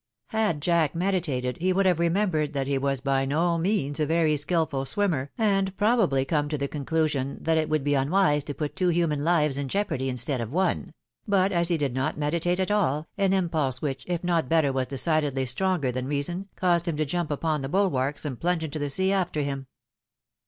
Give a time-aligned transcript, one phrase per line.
[0.29, 4.35] Had Jack meditated, he would have remembered that he was by no means a very
[4.35, 8.75] skilful swimmer, and probably come to the xionclusion that it would be unwise to put
[8.75, 10.95] two human hves in jeopardy instead of one;
[11.27, 14.73] but as he did not me ditate at all, an impulse which, if not better
[14.73, 18.79] was decidedly stronger than reason, caused him to jump upon the bulwarks, and plunge into
[18.79, 19.67] the sea after him.